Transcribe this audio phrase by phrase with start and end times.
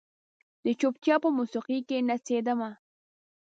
[0.65, 2.69] د چوپتیا په موسیقۍ کې نڅیدمه